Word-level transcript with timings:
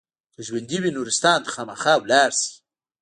که 0.33 0.41
ژوندي 0.47 0.77
وي 0.81 0.91
نورستان 0.97 1.39
ته 1.45 1.49
خامخا 1.53 1.93
لاړ 2.11 2.31
شئ. 2.41 2.49